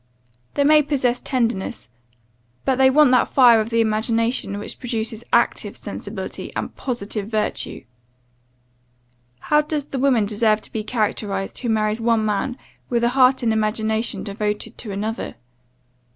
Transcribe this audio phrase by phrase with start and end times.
[0.55, 1.87] They may possess tenderness;
[2.65, 7.83] but they want that fire of the imagination, which produces active sensibility, and positive virtue.
[9.41, 12.57] How does the woman deserve to be characterized, who marries one man,
[12.89, 15.35] with a heart and imagination devoted to another?